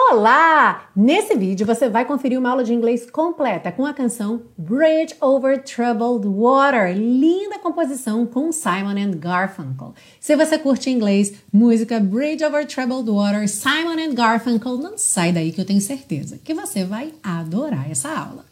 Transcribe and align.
Olá! 0.00 0.88
Nesse 0.94 1.34
vídeo 1.34 1.66
você 1.66 1.88
vai 1.88 2.04
conferir 2.04 2.38
uma 2.38 2.50
aula 2.50 2.62
de 2.62 2.72
inglês 2.72 3.10
completa 3.10 3.72
com 3.72 3.84
a 3.84 3.92
canção 3.92 4.42
Bridge 4.56 5.14
Over 5.20 5.62
Troubled 5.62 6.26
Water, 6.26 6.96
linda 6.96 7.58
composição 7.58 8.24
com 8.24 8.52
Simon 8.52 8.96
and 8.96 9.18
Garfunkel. 9.18 9.92
Se 10.20 10.36
você 10.36 10.56
curte 10.56 10.88
inglês, 10.88 11.34
música 11.52 11.98
Bridge 11.98 12.44
Over 12.44 12.64
Troubled 12.64 13.10
Water, 13.10 13.48
Simon 13.48 13.98
and 13.98 14.14
Garfunkel, 14.14 14.78
não 14.78 14.96
sai 14.96 15.32
daí 15.32 15.50
que 15.50 15.60
eu 15.60 15.66
tenho 15.66 15.80
certeza 15.80 16.38
que 16.42 16.54
você 16.54 16.84
vai 16.84 17.12
adorar 17.22 17.90
essa 17.90 18.08
aula. 18.08 18.46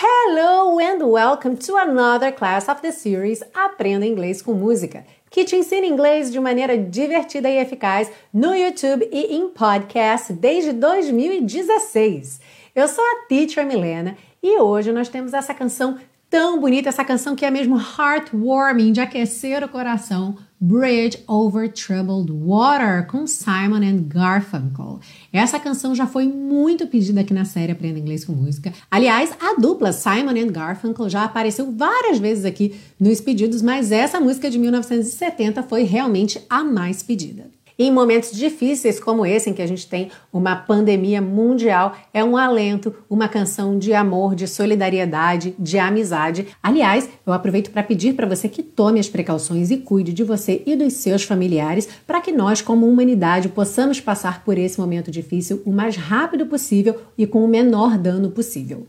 Hello 0.00 0.78
and 0.78 1.04
welcome 1.04 1.56
to 1.56 1.76
another 1.76 2.30
class 2.30 2.68
of 2.68 2.80
the 2.80 2.92
series 2.92 3.42
Aprenda 3.52 4.06
Inglês 4.06 4.40
com 4.40 4.54
Música 4.54 5.04
que 5.30 5.44
te 5.44 5.56
ensina 5.56 5.86
inglês 5.86 6.30
de 6.30 6.40
maneira 6.40 6.76
divertida 6.76 7.48
e 7.48 7.58
eficaz 7.58 8.10
no 8.32 8.54
YouTube 8.54 9.08
e 9.12 9.36
em 9.36 9.48
podcast 9.48 10.32
desde 10.32 10.72
2016. 10.72 12.40
Eu 12.74 12.88
sou 12.88 13.04
a 13.04 13.26
Teacher 13.28 13.66
Milena 13.66 14.16
e 14.42 14.58
hoje 14.60 14.92
nós 14.92 15.08
temos 15.08 15.34
essa 15.34 15.52
canção 15.52 15.98
tão 16.30 16.60
bonita, 16.60 16.88
essa 16.88 17.04
canção 17.04 17.34
que 17.34 17.44
é 17.44 17.50
mesmo 17.50 17.78
heartwarming, 17.78 18.92
de 18.92 19.00
aquecer 19.00 19.64
o 19.64 19.68
coração, 19.68 20.36
Bridge 20.60 21.22
Over 21.26 21.72
Troubled 21.72 22.32
Water, 22.32 23.06
com 23.06 23.26
Simon 23.26 23.82
and 23.82 24.08
Garfunkel. 24.08 25.00
Essa 25.32 25.58
canção 25.58 25.94
já 25.94 26.06
foi 26.06 26.26
muito 26.26 26.86
pedida 26.86 27.20
aqui 27.20 27.32
na 27.32 27.44
série 27.44 27.72
Aprenda 27.72 27.98
Inglês 27.98 28.24
com 28.24 28.32
Música. 28.32 28.72
Aliás, 28.90 29.30
a 29.40 29.58
dupla 29.58 29.92
Simon 29.92 30.38
and 30.38 30.52
Garfunkel 30.52 31.08
já 31.08 31.24
apareceu 31.24 31.72
várias 31.72 32.18
vezes 32.18 32.44
aqui 32.44 32.74
nos 32.98 33.20
pedidos, 33.20 33.62
mas 33.62 33.92
essa 33.92 34.20
música 34.20 34.50
de 34.50 34.58
1970 34.58 35.62
foi 35.62 35.84
realmente 35.84 36.44
a 36.50 36.64
mais 36.64 37.02
pedida. 37.02 37.57
Em 37.80 37.92
momentos 37.92 38.32
difíceis 38.32 38.98
como 38.98 39.24
esse, 39.24 39.48
em 39.48 39.52
que 39.52 39.62
a 39.62 39.66
gente 39.66 39.86
tem 39.86 40.10
uma 40.32 40.56
pandemia 40.56 41.22
mundial, 41.22 41.94
é 42.12 42.24
um 42.24 42.36
alento, 42.36 42.92
uma 43.08 43.28
canção 43.28 43.78
de 43.78 43.94
amor, 43.94 44.34
de 44.34 44.48
solidariedade, 44.48 45.54
de 45.56 45.78
amizade. 45.78 46.48
Aliás, 46.60 47.08
eu 47.24 47.32
aproveito 47.32 47.70
para 47.70 47.84
pedir 47.84 48.14
para 48.14 48.26
você 48.26 48.48
que 48.48 48.64
tome 48.64 48.98
as 48.98 49.08
precauções 49.08 49.70
e 49.70 49.76
cuide 49.76 50.12
de 50.12 50.24
você 50.24 50.60
e 50.66 50.74
dos 50.74 50.94
seus 50.94 51.22
familiares, 51.22 51.88
para 52.04 52.20
que 52.20 52.32
nós, 52.32 52.60
como 52.60 52.84
humanidade, 52.84 53.48
possamos 53.48 54.00
passar 54.00 54.44
por 54.44 54.58
esse 54.58 54.80
momento 54.80 55.08
difícil 55.08 55.62
o 55.64 55.70
mais 55.70 55.94
rápido 55.94 56.46
possível 56.46 56.96
e 57.16 57.28
com 57.28 57.44
o 57.44 57.48
menor 57.48 57.96
dano 57.96 58.32
possível. 58.32 58.88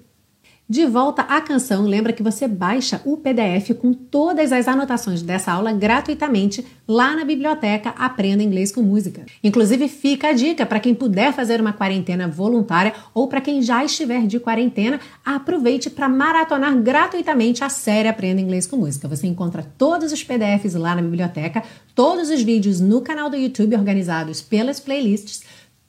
De 0.72 0.86
volta 0.86 1.24
à 1.24 1.42
canção, 1.42 1.82
lembra 1.88 2.14
que 2.14 2.22
você 2.22 2.48
baixa 2.48 3.02
o 3.04 3.18
PDF 3.18 3.74
com 3.82 3.92
todas 3.92 4.52
as 4.52 4.68
anotações 4.68 5.24
dessa 5.24 5.52
aula 5.52 5.74
gratuitamente 5.74 6.64
lá 6.88 7.16
na 7.16 7.26
biblioteca 7.26 7.90
Aprenda 7.98 8.44
Inglês 8.44 8.72
com 8.72 8.84
Música. 8.84 9.26
Inclusive, 9.44 9.88
fica 9.88 10.28
a 10.28 10.32
dica 10.32 10.68
para 10.68 10.80
quem 10.80 10.94
puder 10.94 11.34
fazer 11.34 11.60
uma 11.60 11.74
quarentena 11.74 12.28
voluntária 12.28 12.94
ou 13.16 13.28
para 13.28 13.42
quem 13.42 13.64
já 13.64 13.84
estiver 13.84 14.28
de 14.28 14.40
quarentena, 14.40 15.00
aproveite 15.26 15.90
para 15.90 16.08
maratonar 16.08 16.78
gratuitamente 16.78 17.64
a 17.64 17.70
série 17.70 18.08
Aprenda 18.08 18.40
Inglês 18.40 18.68
com 18.68 18.78
Música. 18.78 19.08
Você 19.08 19.26
encontra 19.26 19.66
todos 19.76 20.12
os 20.12 20.24
PDFs 20.24 20.76
lá 20.76 20.94
na 20.94 21.02
biblioteca, 21.02 21.64
todos 21.96 22.30
os 22.30 22.44
vídeos 22.44 22.80
no 22.80 23.02
canal 23.02 23.28
do 23.28 23.36
YouTube 23.36 23.76
organizados 23.76 24.40
pelas 24.40 24.80
playlists 24.80 25.42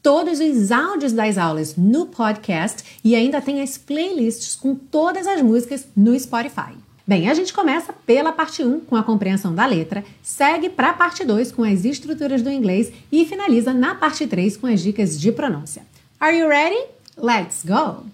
todos 0.02 0.40
os 0.40 0.72
áudios 0.72 1.12
das 1.12 1.36
aulas 1.36 1.76
no 1.76 2.06
podcast 2.06 2.98
e 3.04 3.14
ainda 3.14 3.40
tem 3.40 3.60
as 3.60 3.76
playlists 3.76 4.56
com 4.56 4.74
todas 4.74 5.26
as 5.26 5.42
músicas 5.42 5.86
no 5.96 6.18
Spotify. 6.18 6.74
Bem, 7.06 7.28
a 7.28 7.34
gente 7.34 7.52
começa 7.52 7.92
pela 8.06 8.32
parte 8.32 8.62
1 8.62 8.80
com 8.80 8.96
a 8.96 9.02
compreensão 9.02 9.54
da 9.54 9.66
letra, 9.66 10.04
segue 10.22 10.70
para 10.70 10.90
a 10.90 10.94
parte 10.94 11.24
2 11.24 11.52
com 11.52 11.64
as 11.64 11.84
estruturas 11.84 12.40
do 12.40 12.50
inglês 12.50 12.92
e 13.10 13.24
finaliza 13.24 13.74
na 13.74 13.94
parte 13.94 14.26
3 14.26 14.56
com 14.56 14.66
as 14.66 14.80
dicas 14.80 15.20
de 15.20 15.32
pronúncia. 15.32 15.82
Are 16.20 16.36
you 16.36 16.48
ready? 16.48 16.80
Let's 17.16 17.64
go! 17.64 18.06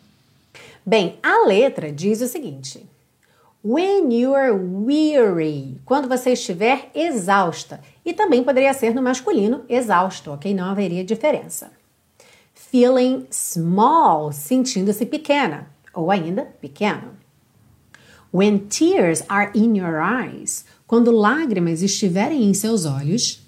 Bem, 0.85 1.19
a 1.23 1.47
letra 1.47 1.93
diz 1.93 2.21
o 2.21 2.27
seguinte: 2.27 2.87
When 3.63 4.15
you 4.15 4.35
are 4.35 4.53
weary, 4.53 5.81
quando 5.85 6.09
você 6.09 6.31
estiver 6.31 6.89
exausta. 6.95 7.81
E 8.05 8.15
também 8.15 8.45
poderia 8.45 8.73
ser 8.73 8.95
no 8.95 9.03
masculino, 9.03 9.65
exausto, 9.69 10.31
ok? 10.31 10.55
Não 10.55 10.71
haveria 10.71 11.05
diferença. 11.05 11.73
Feeling 12.71 13.27
small, 13.31 14.33
sentindo-se 14.33 15.07
pequena, 15.07 15.69
ou 15.95 16.11
ainda 16.11 16.45
pequeno. 16.61 17.17
When 18.33 18.69
tears 18.69 19.23
are 19.29 19.51
in 19.55 19.77
your 19.77 20.01
eyes, 20.01 20.65
quando 20.87 21.11
lágrimas 21.11 21.83
estiverem 21.83 22.45
em 22.45 22.55
seus 22.55 22.85
olhos. 22.85 23.41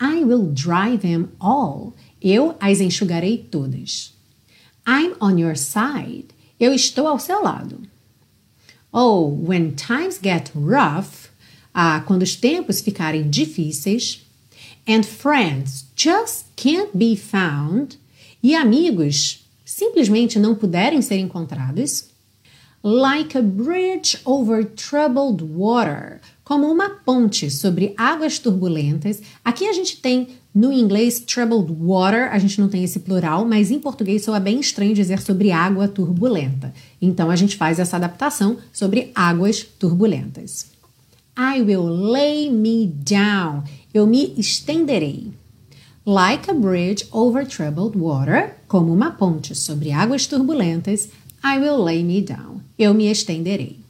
I 0.00 0.24
will 0.24 0.52
dry 0.52 0.96
them 0.96 1.30
all, 1.40 1.94
eu 2.20 2.54
as 2.60 2.80
enxugarei 2.80 3.38
todas. 3.38 4.12
I'm 4.86 5.14
on 5.20 5.38
your 5.38 5.56
side, 5.56 6.28
eu 6.60 6.72
estou 6.74 7.06
ao 7.06 7.18
seu 7.18 7.42
lado. 7.42 7.80
Oh, 8.92 9.26
when 9.26 9.74
times 9.74 10.18
get 10.22 10.50
rough, 10.54 11.30
ah, 11.74 12.02
quando 12.06 12.22
os 12.22 12.36
tempos 12.36 12.80
ficarem 12.80 13.28
difíceis. 13.28 14.22
And 14.86 15.02
friends 15.04 15.86
just 15.96 16.46
can't 16.56 16.96
be 16.96 17.16
found. 17.16 17.96
E 18.42 18.54
amigos 18.54 19.46
simplesmente 19.64 20.38
não 20.38 20.54
puderem 20.54 21.02
ser 21.02 21.18
encontrados. 21.18 22.06
Like 22.82 23.36
a 23.36 23.42
bridge 23.42 24.18
over 24.24 24.64
troubled 24.64 25.42
water, 25.42 26.20
como 26.44 26.70
uma 26.70 26.90
ponte 26.90 27.50
sobre 27.50 27.92
águas 27.96 28.38
turbulentas. 28.38 29.20
Aqui 29.44 29.66
a 29.66 29.72
gente 29.72 29.96
tem 29.96 30.28
no 30.54 30.72
inglês 30.72 31.18
troubled 31.20 31.70
water, 31.78 32.32
a 32.32 32.38
gente 32.38 32.60
não 32.60 32.68
tem 32.68 32.84
esse 32.84 33.00
plural, 33.00 33.44
mas 33.44 33.70
em 33.70 33.80
português 33.80 34.24
soa 34.24 34.38
bem 34.38 34.60
estranho 34.60 34.94
dizer 34.94 35.20
sobre 35.20 35.50
água 35.50 35.88
turbulenta. 35.88 36.72
Então 37.02 37.30
a 37.30 37.36
gente 37.36 37.56
faz 37.56 37.78
essa 37.78 37.96
adaptação 37.96 38.56
sobre 38.72 39.10
águas 39.14 39.62
turbulentas. 39.62 40.66
I 41.36 41.60
will 41.60 41.84
lay 41.84 42.48
me 42.48 42.86
down. 42.86 43.64
Eu 43.92 44.06
me 44.06 44.32
estenderei. 44.38 45.32
Like 46.08 46.48
a 46.48 46.54
bridge 46.54 47.08
over 47.12 47.44
troubled 47.44 47.96
water, 47.96 48.54
como 48.68 48.92
uma 48.92 49.10
ponte 49.10 49.56
sobre 49.56 49.90
águas 49.90 50.28
turbulentas, 50.28 51.08
I 51.42 51.58
will 51.58 51.82
lay 51.82 52.04
me 52.04 52.20
down. 52.20 52.62
Eu 52.78 52.94
me 52.94 53.10
estenderei. 53.10 53.80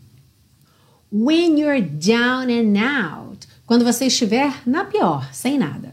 When 1.12 1.58
you're 1.58 1.82
down 1.82 2.48
and 2.48 2.74
out, 2.78 3.46
quando 3.66 3.84
você 3.84 4.06
estiver 4.06 4.62
na 4.66 4.86
pior, 4.86 5.28
sem 5.30 5.58
nada. 5.58 5.92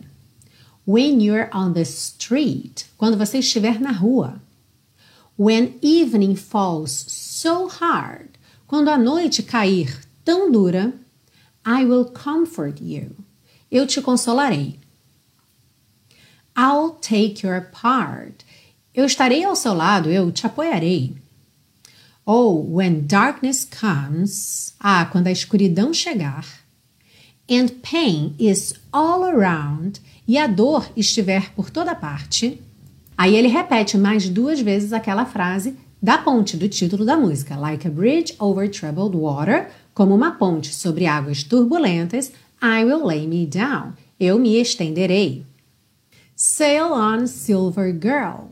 When 0.88 1.22
you're 1.22 1.50
on 1.54 1.74
the 1.74 1.82
street, 1.82 2.86
quando 2.98 3.18
você 3.18 3.40
estiver 3.40 3.82
na 3.82 3.92
rua. 3.92 4.42
When 5.38 5.78
evening 5.82 6.38
falls 6.38 6.92
so 6.92 7.68
hard, 7.68 8.30
quando 8.66 8.88
a 8.88 8.98
noite 8.98 9.44
cair 9.44 10.00
tão 10.24 10.50
dura. 10.50 10.94
I 11.66 11.84
will 11.84 12.06
comfort 12.06 12.82
you. 12.82 13.12
Eu 13.70 13.86
te 13.86 14.02
consolarei. 14.02 14.83
I'll 16.56 16.98
take 17.02 17.46
your 17.46 17.62
part. 17.72 18.46
Eu 18.94 19.06
estarei 19.06 19.44
ao 19.44 19.56
seu 19.56 19.74
lado, 19.74 20.10
eu 20.10 20.32
te 20.32 20.46
apoiarei. 20.46 21.16
Oh, 22.26 22.54
when 22.54 23.02
darkness 23.02 23.66
comes. 23.66 24.76
Ah, 24.80 25.06
quando 25.06 25.28
a 25.28 25.32
escuridão 25.32 25.94
chegar. 25.94 26.46
And 27.50 27.68
pain 27.82 28.36
is 28.40 28.76
all 28.92 29.24
around. 29.24 30.00
E 30.28 30.38
a 30.38 30.48
dor 30.48 30.90
estiver 30.96 31.52
por 31.54 31.70
toda 31.70 31.96
parte. 31.96 32.62
Aí 33.18 33.36
ele 33.36 33.48
repete 33.48 33.98
mais 33.98 34.30
duas 34.30 34.60
vezes 34.60 34.94
aquela 34.94 35.26
frase 35.26 35.76
da 36.02 36.18
ponte 36.18 36.58
do 36.58 36.68
título 36.68 37.06
da 37.06 37.16
música, 37.16 37.56
Like 37.56 37.88
a 37.88 37.90
Bridge 37.90 38.36
Over 38.38 38.70
Troubled 38.70 39.16
Water, 39.16 39.70
como 39.94 40.14
uma 40.14 40.32
ponte 40.32 40.74
sobre 40.74 41.06
águas 41.06 41.44
turbulentas, 41.44 42.32
I 42.62 42.84
will 42.84 43.06
lay 43.06 43.26
me 43.28 43.46
down. 43.46 43.94
Eu 44.20 44.38
me 44.38 44.60
estenderei. 44.60 45.46
Sail 46.36 46.92
on, 46.92 47.28
Silver 47.28 47.94
Girl. 47.94 48.48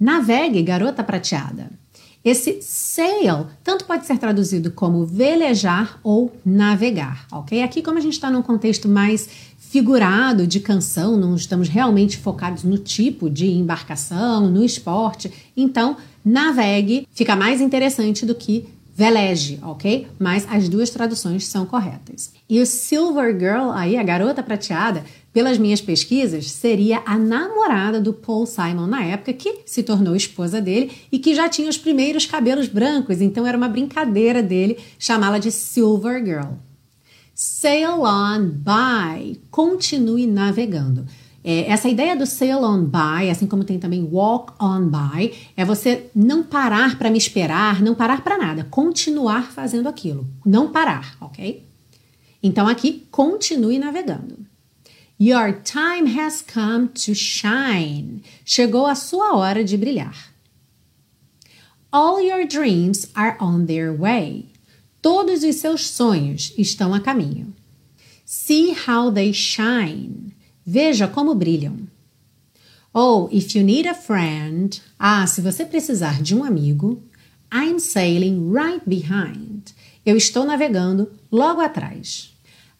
Navegue, 0.00 0.62
garota 0.62 1.04
prateada. 1.04 1.70
Esse 2.24 2.62
sail 2.62 3.46
tanto 3.64 3.84
pode 3.84 4.06
ser 4.06 4.16
traduzido 4.16 4.70
como 4.70 5.04
velejar 5.04 5.98
ou 6.02 6.32
navegar, 6.44 7.26
ok? 7.32 7.62
Aqui, 7.62 7.82
como 7.82 7.98
a 7.98 8.00
gente 8.00 8.14
está 8.14 8.30
num 8.30 8.42
contexto 8.42 8.88
mais 8.88 9.28
figurado 9.58 10.46
de 10.46 10.60
canção, 10.60 11.16
não 11.16 11.34
estamos 11.34 11.68
realmente 11.68 12.18
focados 12.18 12.62
no 12.62 12.78
tipo 12.78 13.28
de 13.28 13.50
embarcação, 13.50 14.48
no 14.48 14.64
esporte, 14.64 15.32
então 15.56 15.96
navegue 16.24 17.08
fica 17.12 17.34
mais 17.34 17.60
interessante 17.60 18.24
do 18.24 18.34
que 18.34 18.68
veleje, 18.94 19.58
ok? 19.62 20.06
Mas 20.18 20.46
as 20.48 20.68
duas 20.68 20.90
traduções 20.90 21.46
são 21.46 21.64
corretas. 21.66 22.32
E 22.48 22.60
o 22.60 22.66
Silver 22.66 23.36
Girl, 23.36 23.70
aí, 23.70 23.96
a 23.96 24.02
garota 24.02 24.42
prateada, 24.42 25.04
pelas 25.32 25.56
minhas 25.56 25.80
pesquisas, 25.80 26.50
seria 26.50 27.02
a 27.06 27.16
namorada 27.16 28.00
do 28.00 28.12
Paul 28.12 28.44
Simon 28.44 28.86
na 28.86 29.02
época, 29.02 29.32
que 29.32 29.60
se 29.64 29.82
tornou 29.82 30.14
esposa 30.14 30.60
dele 30.60 30.92
e 31.10 31.18
que 31.18 31.34
já 31.34 31.48
tinha 31.48 31.70
os 31.70 31.78
primeiros 31.78 32.26
cabelos 32.26 32.68
brancos, 32.68 33.20
então 33.20 33.46
era 33.46 33.56
uma 33.56 33.68
brincadeira 33.68 34.42
dele 34.42 34.78
chamá-la 34.98 35.38
de 35.38 35.50
Silver 35.50 36.24
Girl. 36.24 36.52
Sail 37.34 38.02
on 38.02 38.50
by. 38.50 39.40
Continue 39.50 40.26
navegando. 40.26 41.06
É, 41.42 41.68
essa 41.68 41.88
ideia 41.88 42.14
do 42.14 42.24
sail 42.24 42.62
on 42.62 42.84
by, 42.84 43.28
assim 43.30 43.46
como 43.46 43.64
tem 43.64 43.78
também 43.78 44.08
walk 44.12 44.52
on 44.60 44.88
by, 44.88 45.32
é 45.56 45.64
você 45.64 46.10
não 46.14 46.42
parar 46.42 46.96
para 46.98 47.10
me 47.10 47.18
esperar, 47.18 47.82
não 47.82 47.94
parar 47.94 48.22
para 48.22 48.38
nada, 48.38 48.64
continuar 48.70 49.50
fazendo 49.50 49.88
aquilo, 49.88 50.28
não 50.46 50.70
parar, 50.70 51.16
ok? 51.20 51.66
Então 52.40 52.68
aqui, 52.68 53.06
continue 53.10 53.78
navegando. 53.78 54.51
Your 55.24 55.52
time 55.52 56.06
has 56.06 56.42
come 56.42 56.88
to 56.94 57.14
shine. 57.14 58.24
Chegou 58.44 58.90
a 58.90 58.96
sua 58.96 59.36
hora 59.36 59.62
de 59.62 59.78
brilhar. 59.78 60.16
All 61.92 62.20
your 62.20 62.44
dreams 62.44 63.06
are 63.14 63.36
on 63.38 63.66
their 63.66 63.92
way. 63.92 64.46
Todos 65.00 65.44
os 65.44 65.54
seus 65.54 65.88
sonhos 65.88 66.52
estão 66.58 66.92
a 66.92 66.98
caminho. 66.98 67.54
See 68.24 68.72
how 68.72 69.12
they 69.12 69.32
shine. 69.32 70.34
Veja 70.66 71.06
como 71.06 71.36
brilham. 71.36 71.86
Oh, 72.92 73.28
if 73.30 73.54
you 73.54 73.62
need 73.62 73.86
a 73.86 73.94
friend. 73.94 74.80
Ah, 74.98 75.24
se 75.28 75.40
você 75.40 75.64
precisar 75.64 76.20
de 76.20 76.34
um 76.34 76.42
amigo. 76.42 77.00
I'm 77.52 77.78
sailing 77.78 78.50
right 78.50 78.82
behind. 78.84 79.72
Eu 80.04 80.16
estou 80.16 80.44
navegando 80.44 81.12
logo 81.30 81.60
atrás. 81.60 82.32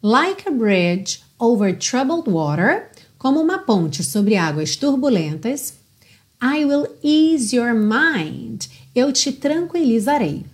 Like 0.03 0.49
a 0.49 0.51
bridge 0.51 1.21
over 1.43 1.73
troubled 1.73 2.31
water. 2.31 2.89
Como 3.19 3.41
uma 3.41 3.59
ponte 3.59 4.05
sobre 4.05 4.37
águas 4.37 4.77
turbulentas. 4.77 5.75
I 6.41 6.65
will 6.65 6.87
ease 7.03 7.55
your 7.55 7.75
mind. 7.75 8.69
Eu 8.95 9.13
te 9.13 9.33
tranquilizarei. 9.33 10.45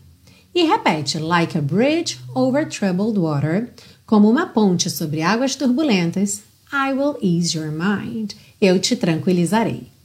E 0.54 0.64
repete, 0.64 1.18
like 1.18 1.56
a 1.56 1.60
bridge 1.60 2.18
over 2.34 2.66
troubled 2.66 3.18
water. 3.18 3.70
Como 4.06 4.30
uma 4.30 4.46
ponte 4.46 4.88
sobre 4.88 5.20
águas 5.20 5.54
turbulentas. 5.54 6.42
I 6.72 6.92
will 6.94 7.16
ease 7.22 7.56
your 7.56 7.70
mind. 7.70 8.34
Eu 8.60 8.78
te 8.78 8.96
tranquilizarei. 8.96 9.97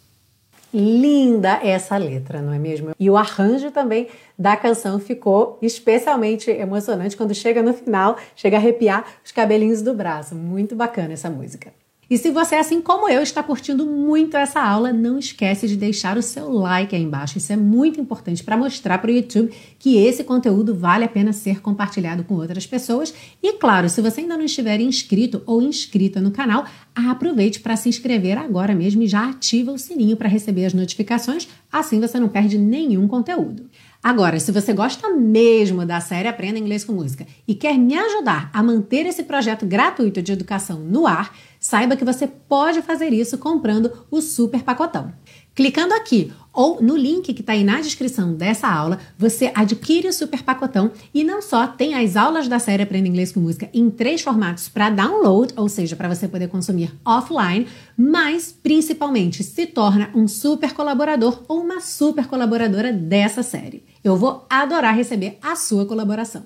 Linda 0.74 1.60
essa 1.62 1.96
letra, 1.98 2.42
não 2.42 2.52
é 2.52 2.58
mesmo? 2.58 2.96
E 3.00 3.10
o 3.10 3.16
arranjo 3.16 3.70
também 3.70 4.08
da 4.38 4.58
canção 4.58 5.00
ficou 5.00 5.60
especialmente 5.62 6.50
emocionante 6.50 7.16
quando 7.16 7.36
chega 7.36 7.62
no 7.62 7.74
final, 7.74 8.18
chega 8.36 8.58
a 8.58 8.60
arrepiar 8.60 9.06
os 9.24 9.31
cabelinhos 9.31 9.84
do 9.84 9.94
braço. 9.94 10.34
Muito 10.34 10.75
bacana 10.75 11.14
essa 11.14 11.30
música. 11.30 11.72
E 12.09 12.17
se 12.17 12.31
você, 12.31 12.55
assim 12.55 12.81
como 12.81 13.09
eu, 13.09 13.21
está 13.21 13.41
curtindo 13.41 13.85
muito 13.85 14.35
essa 14.35 14.61
aula, 14.61 14.91
não 14.91 15.17
esquece 15.17 15.67
de 15.67 15.77
deixar 15.77 16.17
o 16.17 16.21
seu 16.21 16.51
like 16.51 16.95
aí 16.95 17.01
embaixo. 17.01 17.38
Isso 17.38 17.53
é 17.53 17.55
muito 17.55 18.00
importante 18.00 18.44
para 18.44 18.57
mostrar 18.57 18.97
para 18.97 19.09
o 19.09 19.13
YouTube 19.13 19.53
que 19.79 19.97
esse 19.97 20.23
conteúdo 20.23 20.75
vale 20.75 21.05
a 21.05 21.07
pena 21.07 21.31
ser 21.31 21.61
compartilhado 21.61 22.23
com 22.23 22.35
outras 22.35 22.67
pessoas. 22.67 23.13
E 23.41 23.53
claro, 23.53 23.89
se 23.89 24.01
você 24.01 24.21
ainda 24.21 24.38
não 24.38 24.45
estiver 24.45 24.79
inscrito 24.81 25.41
ou 25.45 25.61
inscrita 25.61 26.21
no 26.21 26.31
canal, 26.31 26.65
aproveite 26.94 27.59
para 27.59 27.75
se 27.75 27.89
inscrever 27.89 28.38
agora 28.38 28.75
mesmo 28.75 29.01
e 29.01 29.07
já 29.07 29.29
ativa 29.29 29.71
o 29.71 29.79
sininho 29.79 30.17
para 30.17 30.29
receber 30.29 30.65
as 30.65 30.73
notificações, 30.73 31.47
assim 31.71 32.00
você 32.00 32.19
não 32.19 32.27
perde 32.27 32.57
nenhum 32.57 33.07
conteúdo. 33.07 33.69
Agora, 34.03 34.38
se 34.38 34.51
você 34.51 34.73
gosta 34.73 35.09
mesmo 35.11 35.85
da 35.85 36.01
série 36.01 36.27
Aprenda 36.27 36.59
Inglês 36.59 36.83
com 36.83 36.91
Música 36.91 37.25
e 37.47 37.55
quer 37.55 37.77
me 37.77 37.97
ajudar 37.97 38.50
a 38.51 38.61
manter 38.61 39.05
esse 39.05 39.23
projeto 39.23 39.65
gratuito 39.65 40.21
de 40.21 40.33
educação 40.33 40.79
no 40.79 41.07
ar, 41.07 41.33
saiba 41.57 41.95
que 41.95 42.03
você 42.03 42.27
pode 42.27 42.81
fazer 42.81 43.13
isso 43.13 43.38
comprando 43.38 44.05
o 44.11 44.19
Super 44.19 44.61
Pacotão. 44.61 45.13
Clicando 45.55 45.94
aqui 45.94 46.33
ou 46.53 46.81
no 46.81 46.95
link 46.95 47.33
que 47.33 47.41
está 47.41 47.53
aí 47.53 47.63
na 47.63 47.81
descrição 47.81 48.33
dessa 48.33 48.67
aula, 48.67 49.00
você 49.17 49.51
adquire 49.55 50.07
o 50.07 50.13
super 50.13 50.44
pacotão 50.44 50.91
e 51.13 51.23
não 51.23 51.41
só 51.41 51.65
tem 51.65 51.95
as 51.95 52.15
aulas 52.15 52.47
da 52.47 52.59
série 52.59 52.83
Aprenda 52.83 53.07
Inglês 53.07 53.31
com 53.31 53.39
Música 53.39 53.67
em 53.73 53.89
três 53.89 54.21
formatos 54.21 54.69
para 54.69 54.91
download, 54.91 55.53
ou 55.57 55.67
seja, 55.67 55.95
para 55.95 56.13
você 56.13 56.27
poder 56.27 56.47
consumir 56.47 56.94
offline, 57.03 57.67
mas 57.97 58.51
principalmente 58.51 59.44
se 59.44 59.65
torna 59.65 60.11
um 60.13 60.27
super 60.27 60.73
colaborador 60.73 61.41
ou 61.47 61.61
uma 61.61 61.81
super 61.81 62.27
colaboradora 62.27 62.94
dessa 62.94 63.41
série. 63.41 63.83
Eu 64.03 64.15
vou 64.15 64.45
adorar 64.50 64.95
receber 64.95 65.39
a 65.41 65.55
sua 65.55 65.85
colaboração. 65.85 66.44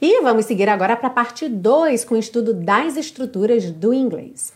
E 0.00 0.20
vamos 0.20 0.44
seguir 0.44 0.68
agora 0.68 0.96
para 0.96 1.08
a 1.08 1.10
parte 1.10 1.48
2 1.48 2.04
com 2.04 2.14
o 2.14 2.18
estudo 2.18 2.52
das 2.52 2.96
estruturas 2.96 3.70
do 3.70 3.94
inglês. 3.94 4.52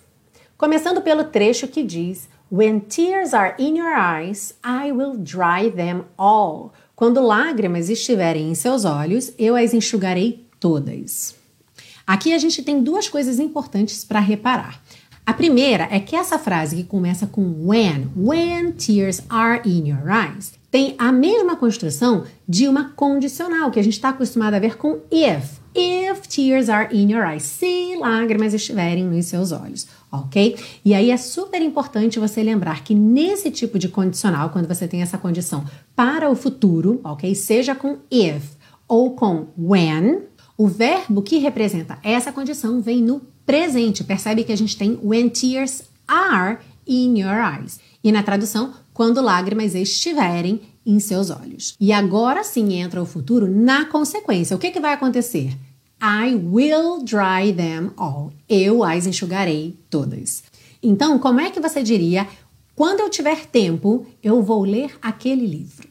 Começando 0.57 1.01
pelo 1.01 1.25
trecho 1.25 1.69
que 1.69 1.83
diz: 1.83 2.29
When 2.51 2.81
tears 2.81 3.35
are 3.35 3.55
in 3.59 3.77
your 3.77 3.95
eyes, 3.95 4.55
I 4.65 4.91
will 4.91 5.19
dry 5.19 5.71
them 5.71 6.05
all. 6.17 6.73
Quando 6.97 7.21
lágrimas 7.21 7.91
estiverem 7.91 8.51
em 8.51 8.55
seus 8.55 8.87
olhos, 8.87 9.33
eu 9.39 9.55
as 9.55 9.75
enxugarei 9.75 10.47
todas. 10.59 11.35
Aqui 12.07 12.33
a 12.33 12.39
gente 12.39 12.63
tem 12.63 12.83
duas 12.83 13.07
coisas 13.07 13.39
importantes 13.39 14.03
para 14.03 14.19
reparar. 14.19 14.83
A 15.27 15.35
primeira 15.35 15.89
é 15.91 16.01
que 16.01 16.17
essa 16.17 16.39
frase 16.39 16.77
que 16.77 16.85
começa 16.85 17.27
com 17.27 17.69
when, 17.69 18.11
when 18.17 18.73
tears 18.73 19.21
are 19.29 19.61
in 19.67 19.91
your 19.91 20.09
eyes, 20.09 20.55
tem 20.71 20.95
a 20.99 21.13
mesma 21.13 21.55
construção 21.55 22.25
de 22.49 22.67
uma 22.67 22.93
condicional 22.93 23.71
que 23.71 23.79
a 23.79 23.85
gente 23.85 23.93
está 23.93 24.09
acostumado 24.09 24.55
a 24.55 24.59
ver 24.59 24.79
com 24.79 25.01
if. 25.11 25.58
If 25.75 26.27
tears 26.29 26.69
are 26.69 26.89
in 26.95 27.11
your 27.13 27.25
eyes, 27.25 27.43
se 27.43 27.97
lágrimas 27.97 28.55
estiverem 28.55 29.05
nos 29.05 29.27
seus 29.27 29.53
olhos, 29.53 29.87
ok? 30.11 30.57
E 30.85 30.95
aí 30.95 31.11
é 31.11 31.17
super 31.17 31.61
importante 31.63 32.19
você 32.19 32.43
lembrar 32.43 32.83
que 32.83 32.95
nesse 32.95 33.51
tipo 33.51 33.79
de 33.79 33.89
condicional, 33.89 34.51
quando 34.51 34.67
você 34.67 34.89
tem 34.89 35.03
essa 35.03 35.19
condição 35.19 35.65
para 35.95 36.31
o 36.31 36.35
futuro, 36.35 37.01
ok? 37.05 37.35
Seja 37.35 37.75
com 37.75 37.99
if 38.11 38.57
ou 38.89 39.15
com 39.15 39.49
when, 39.57 40.23
o 40.57 40.67
verbo 40.67 41.23
que 41.23 41.39
representa 41.39 41.99
essa 42.03 42.33
condição 42.33 42.81
vem 42.81 43.03
no 43.03 43.21
presente. 43.47 44.03
Percebe 44.03 44.45
que 44.45 44.53
a 44.53 44.57
gente 44.57 44.77
tem 44.77 44.99
when 45.03 45.29
tears 45.29 45.85
are 46.07 46.59
in 46.87 47.21
your 47.21 47.37
eyes. 47.37 47.79
E 48.03 48.11
na 48.11 48.23
tradução, 48.23 48.73
quando 48.93 49.21
lágrimas 49.21 49.75
estiverem 49.75 50.63
em 50.89 50.99
seus 50.99 51.29
olhos. 51.29 51.77
E 51.79 51.93
agora 51.93 52.43
sim 52.43 52.73
entra 52.73 53.03
o 53.03 53.07
futuro 53.07 53.47
na 53.47 53.85
consequência. 53.85 54.57
O 54.57 54.59
que, 54.59 54.71
que 54.71 54.81
vai 54.81 54.95
acontecer? 54.95 55.55
I 56.01 56.35
will 56.35 57.05
dry 57.05 57.53
them 57.53 57.91
all. 57.97 58.33
Eu 58.49 58.83
as 58.83 59.07
enxugarei 59.07 59.77
todas. 59.91 60.43
Então, 60.83 61.19
como 61.19 61.41
é 61.41 61.51
que 61.51 61.61
você 61.61 61.83
diria? 61.83 62.27
Quando 62.75 63.01
eu 63.01 63.11
tiver 63.11 63.45
tempo, 63.47 64.07
eu 64.23 64.43
vou 64.43 64.63
ler 64.63 64.97
aquele 65.03 65.47
livro. 65.47 65.89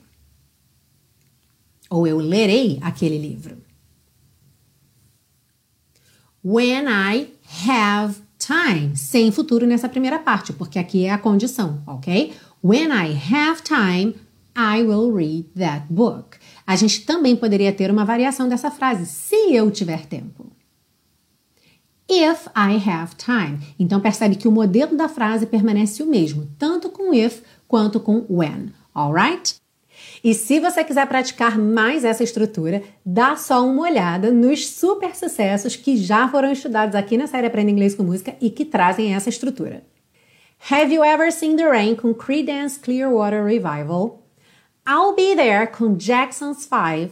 Ou 1.90 2.08
eu 2.08 2.18
lerei 2.18 2.80
aquele 2.82 3.20
livro. 3.20 3.58
When 6.44 6.86
I 6.88 7.28
have 7.70 8.16
time, 8.40 8.96
sem 8.96 9.32
futuro 9.32 9.68
nessa 9.68 9.90
primeira 9.90 10.18
parte, 10.18 10.54
porque 10.54 10.80
aqui 10.80 11.06
é 11.06 11.12
a 11.12 11.18
condição, 11.18 11.84
ok? 11.86 12.34
When 12.64 12.88
I 12.88 13.16
have 13.32 13.62
time, 13.62 14.16
I 14.58 14.82
will 14.82 15.14
read 15.14 15.50
that 15.56 15.86
book. 15.88 16.38
A 16.66 16.76
gente 16.76 17.06
também 17.06 17.36
poderia 17.36 17.72
ter 17.72 17.92
uma 17.92 18.04
variação 18.04 18.50
dessa 18.50 18.72
frase, 18.72 19.06
se 19.06 19.54
eu 19.54 19.70
tiver 19.70 20.08
tempo. 20.08 20.52
If 22.10 22.48
I 22.56 22.90
have 22.90 23.16
time. 23.16 23.60
Então 23.78 24.00
percebe 24.00 24.36
que 24.36 24.48
o 24.48 24.52
modelo 24.52 24.98
da 24.98 25.08
frase 25.08 25.46
permanece 25.46 26.02
o 26.02 26.08
mesmo, 26.08 26.50
tanto 26.58 26.90
com 26.90 27.14
if 27.14 27.42
quanto 27.68 28.00
com 28.00 28.26
when. 28.30 28.74
Alright? 28.96 29.56
E 30.24 30.34
se 30.34 30.60
você 30.60 30.84
quiser 30.84 31.06
praticar 31.08 31.58
mais 31.60 32.04
essa 32.04 32.24
estrutura, 32.24 32.82
dá 33.06 33.36
só 33.36 33.66
uma 33.66 33.84
olhada 33.84 34.32
nos 34.32 34.68
super 34.68 35.16
sucessos 35.16 35.76
que 35.76 35.98
já 35.98 36.28
foram 36.30 36.52
estudados 36.52 36.96
aqui 36.96 37.18
na 37.18 37.28
série 37.28 37.48
Aprenda 37.48 37.72
Inglês 37.72 37.94
com 37.94 38.04
Música 38.04 38.36
e 38.42 38.50
que 38.50 38.66
trazem 38.66 39.14
essa 39.14 39.30
estrutura. 39.30 39.84
Have 40.72 40.94
You 40.94 41.04
Ever 41.04 41.32
Seen 41.32 41.56
the 41.56 41.70
Rain 41.70 41.96
com 41.96 42.14
Creedence 42.14 42.80
Clearwater 42.80 43.44
Revival? 43.44 44.27
I'll 44.88 45.14
Be 45.14 45.36
There 45.36 45.68
com 45.68 45.98
Jackson's 45.98 46.66
Five, 46.66 47.12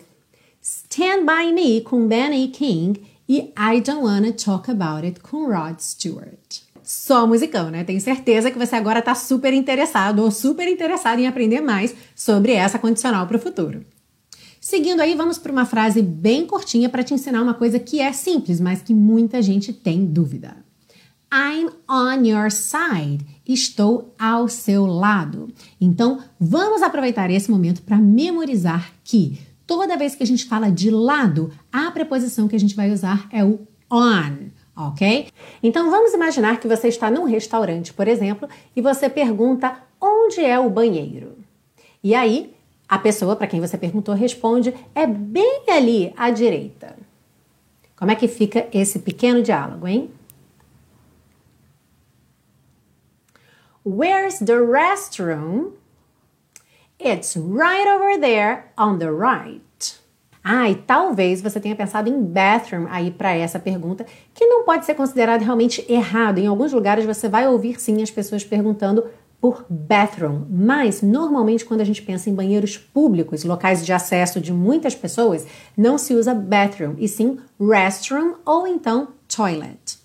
Stand 0.61 1.25
By 1.25 1.51
Me 1.51 1.81
com 1.81 2.07
Benny 2.07 2.47
King 2.47 3.01
e 3.27 3.51
I 3.57 3.81
Don't 3.81 4.03
Wanna 4.03 4.31
Talk 4.31 4.71
About 4.71 5.05
It 5.05 5.19
com 5.19 5.47
Rod 5.47 5.79
Stewart 5.79 6.65
só 6.85 7.25
musicão, 7.25 7.71
né? 7.71 7.83
Tenho 7.83 7.99
certeza 7.99 8.51
que 8.51 8.59
você 8.59 8.75
agora 8.75 8.99
está 8.99 9.15
super 9.15 9.51
interessado 9.53 10.19
ou 10.19 10.29
super 10.29 10.67
interessado 10.67 11.19
em 11.19 11.27
aprender 11.27 11.59
mais 11.59 11.95
sobre 12.15 12.53
essa 12.53 12.77
condicional 12.77 13.25
para 13.27 13.37
o 13.37 13.39
futuro. 13.39 13.83
Seguindo 14.61 15.01
aí, 15.01 15.15
vamos 15.15 15.37
para 15.37 15.51
uma 15.51 15.65
frase 15.65 16.01
bem 16.01 16.45
curtinha 16.45 16.87
para 16.87 17.03
te 17.03 17.13
ensinar 17.13 17.41
uma 17.41 17.53
coisa 17.53 17.79
que 17.79 17.99
é 17.99 18.13
simples, 18.13 18.59
mas 18.59 18.81
que 18.81 18.93
muita 18.93 19.41
gente 19.41 19.73
tem 19.73 20.05
dúvida. 20.05 20.64
I'm 21.35 21.69
on 21.89 22.25
your 22.25 22.49
side. 22.49 23.25
Estou 23.45 24.15
ao 24.17 24.47
seu 24.47 24.85
lado. 24.85 25.49
Então, 25.81 26.23
vamos 26.39 26.81
aproveitar 26.81 27.29
esse 27.29 27.51
momento 27.51 27.81
para 27.81 27.97
memorizar 27.97 28.93
que 29.03 29.37
toda 29.67 29.97
vez 29.97 30.15
que 30.15 30.23
a 30.23 30.25
gente 30.25 30.45
fala 30.45 30.71
de 30.71 30.89
lado, 30.89 31.51
a 31.73 31.91
preposição 31.91 32.47
que 32.47 32.55
a 32.55 32.59
gente 32.59 32.73
vai 32.73 32.89
usar 32.89 33.27
é 33.33 33.43
o 33.43 33.59
on 33.91 34.49
ok? 34.75 35.27
Então 35.63 35.89
vamos 35.89 36.13
imaginar 36.13 36.59
que 36.59 36.67
você 36.67 36.89
está 36.89 37.09
num 37.09 37.23
restaurante, 37.23 37.93
por 37.93 38.07
exemplo, 38.07 38.47
e 38.75 38.81
você 38.81 39.09
pergunta 39.09 39.77
onde 40.01 40.43
é 40.43 40.59
o 40.59 40.69
banheiro. 40.69 41.37
E 42.03 42.13
aí 42.13 42.53
a 42.87 42.99
pessoa 42.99 43.35
para 43.35 43.47
quem 43.47 43.61
você 43.61 43.77
perguntou 43.77 44.13
responde 44.13 44.73
é 44.93 45.07
bem 45.07 45.63
ali 45.69 46.13
à 46.15 46.29
direita. 46.29 46.95
Como 47.95 48.11
é 48.11 48.15
que 48.15 48.27
fica 48.27 48.67
esse 48.73 48.99
pequeno 48.99 49.41
diálogo, 49.41 49.87
hein? 49.87 50.09
Where's 53.85 54.39
the 54.39 54.65
restroom? 54.65 55.73
It's 56.99 57.37
right 57.37 57.87
over 57.87 58.19
there 58.19 58.71
on 58.75 58.97
the 58.97 59.11
right. 59.11 59.61
Ah, 60.43 60.67
e 60.67 60.73
talvez 60.73 61.39
você 61.39 61.59
tenha 61.59 61.75
pensado 61.75 62.09
em 62.09 62.19
bathroom 62.19 62.87
aí 62.89 63.11
para 63.11 63.35
essa 63.35 63.59
pergunta, 63.59 64.03
que 64.33 64.43
não 64.47 64.65
pode 64.65 64.87
ser 64.87 64.95
considerado 64.95 65.43
realmente 65.43 65.85
errado. 65.87 66.39
Em 66.39 66.47
alguns 66.47 66.73
lugares 66.73 67.05
você 67.05 67.29
vai 67.29 67.47
ouvir 67.47 67.79
sim 67.79 68.01
as 68.01 68.09
pessoas 68.09 68.43
perguntando 68.43 69.05
por 69.39 69.63
bathroom, 69.69 70.47
mas 70.49 71.03
normalmente 71.03 71.63
quando 71.63 71.81
a 71.81 71.85
gente 71.85 72.01
pensa 72.01 72.27
em 72.27 72.33
banheiros 72.33 72.79
públicos, 72.79 73.43
locais 73.43 73.85
de 73.85 73.93
acesso 73.93 74.41
de 74.41 74.51
muitas 74.51 74.95
pessoas, 74.95 75.45
não 75.77 75.99
se 75.99 76.15
usa 76.15 76.33
bathroom, 76.33 76.95
e 76.97 77.07
sim 77.07 77.37
restroom 77.59 78.33
ou 78.43 78.65
então 78.65 79.09
toilet. 79.27 80.04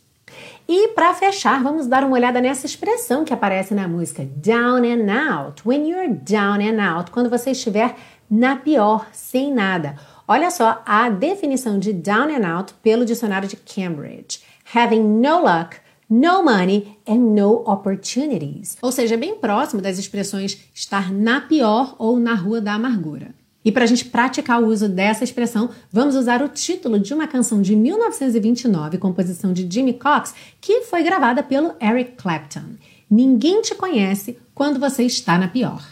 E 0.72 0.86
para 0.94 1.12
fechar, 1.12 1.60
vamos 1.64 1.88
dar 1.88 2.04
uma 2.04 2.14
olhada 2.14 2.40
nessa 2.40 2.64
expressão 2.64 3.24
que 3.24 3.34
aparece 3.34 3.74
na 3.74 3.88
música 3.88 4.24
down 4.24 4.84
and 4.84 5.10
out. 5.12 5.66
When 5.66 5.90
you're 5.90 6.14
down 6.14 6.60
and 6.60 6.80
out, 6.80 7.10
quando 7.10 7.28
você 7.28 7.50
estiver 7.50 7.96
na 8.30 8.54
pior, 8.54 9.08
sem 9.10 9.52
nada. 9.52 9.96
Olha 10.28 10.48
só 10.48 10.80
a 10.86 11.10
definição 11.10 11.76
de 11.76 11.92
down 11.92 12.28
and 12.32 12.48
out 12.48 12.72
pelo 12.84 13.04
dicionário 13.04 13.48
de 13.48 13.56
Cambridge: 13.56 14.42
having 14.72 15.02
no 15.02 15.40
luck, 15.40 15.78
no 16.08 16.44
money 16.44 16.96
and 17.04 17.34
no 17.34 17.64
opportunities. 17.66 18.78
Ou 18.80 18.92
seja, 18.92 19.16
bem 19.16 19.34
próximo 19.34 19.82
das 19.82 19.98
expressões 19.98 20.70
estar 20.72 21.12
na 21.12 21.40
pior 21.40 21.96
ou 21.98 22.16
na 22.20 22.34
rua 22.34 22.60
da 22.60 22.74
amargura. 22.74 23.34
E 23.64 23.70
para 23.70 23.84
a 23.84 23.86
gente 23.86 24.06
praticar 24.06 24.62
o 24.62 24.66
uso 24.66 24.88
dessa 24.88 25.22
expressão, 25.22 25.70
vamos 25.92 26.14
usar 26.14 26.42
o 26.42 26.48
título 26.48 26.98
de 26.98 27.12
uma 27.12 27.26
canção 27.26 27.60
de 27.60 27.76
1929, 27.76 28.98
composição 28.98 29.52
de 29.52 29.68
Jimmy 29.70 29.94
Cox, 29.94 30.34
que 30.60 30.82
foi 30.82 31.02
gravada 31.02 31.42
pelo 31.42 31.74
Eric 31.80 32.12
Clapton. 32.16 32.76
Ninguém 33.10 33.60
te 33.60 33.74
conhece 33.74 34.38
quando 34.54 34.80
você 34.80 35.02
está 35.02 35.36
na 35.36 35.48
pior. 35.48 35.84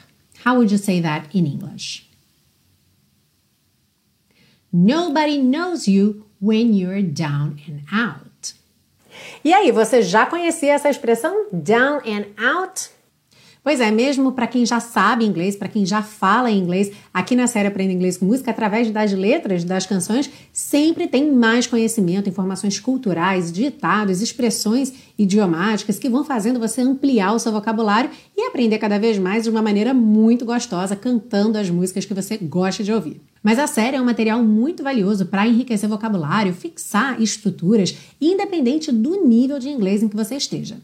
How 0.46 0.54
would 0.54 0.72
you 0.72 0.78
say 0.78 1.02
that 1.02 1.28
in 1.36 1.46
English? 1.46 2.08
Nobody 4.72 5.38
knows 5.38 5.86
you 5.86 6.24
when 6.40 6.78
you're 6.78 7.02
down 7.02 7.56
and 7.68 7.80
out. 7.92 8.54
E 9.44 9.52
aí, 9.52 9.72
você 9.72 10.02
já 10.02 10.26
conhecia 10.26 10.74
essa 10.74 10.88
expressão 10.88 11.46
down 11.52 12.00
and 12.06 12.26
out? 12.38 12.90
Pois 13.68 13.80
é, 13.80 13.90
mesmo 13.90 14.32
para 14.32 14.46
quem 14.46 14.64
já 14.64 14.80
sabe 14.80 15.26
inglês, 15.26 15.54
para 15.54 15.68
quem 15.68 15.84
já 15.84 16.00
fala 16.00 16.50
inglês, 16.50 16.90
aqui 17.12 17.36
na 17.36 17.46
série 17.46 17.68
Aprenda 17.68 17.92
Inglês 17.92 18.16
com 18.16 18.24
Música, 18.24 18.50
através 18.50 18.90
das 18.90 19.12
letras 19.12 19.62
das 19.62 19.84
canções, 19.84 20.30
sempre 20.54 21.06
tem 21.06 21.30
mais 21.30 21.66
conhecimento, 21.66 22.30
informações 22.30 22.80
culturais, 22.80 23.52
ditados, 23.52 24.22
expressões 24.22 24.94
idiomáticas 25.18 25.98
que 25.98 26.08
vão 26.08 26.24
fazendo 26.24 26.58
você 26.58 26.80
ampliar 26.80 27.34
o 27.34 27.38
seu 27.38 27.52
vocabulário 27.52 28.08
e 28.34 28.46
aprender 28.46 28.78
cada 28.78 28.98
vez 28.98 29.18
mais 29.18 29.44
de 29.44 29.50
uma 29.50 29.60
maneira 29.60 29.92
muito 29.92 30.46
gostosa, 30.46 30.96
cantando 30.96 31.58
as 31.58 31.68
músicas 31.68 32.06
que 32.06 32.14
você 32.14 32.38
gosta 32.38 32.82
de 32.82 32.90
ouvir. 32.90 33.20
Mas 33.42 33.58
a 33.58 33.66
série 33.66 33.98
é 33.98 34.00
um 34.00 34.06
material 34.06 34.42
muito 34.42 34.82
valioso 34.82 35.26
para 35.26 35.46
enriquecer 35.46 35.90
vocabulário, 35.90 36.54
fixar 36.54 37.20
estruturas, 37.20 37.94
independente 38.18 38.90
do 38.90 39.26
nível 39.26 39.58
de 39.58 39.68
inglês 39.68 40.02
em 40.02 40.08
que 40.08 40.16
você 40.16 40.36
esteja. 40.36 40.78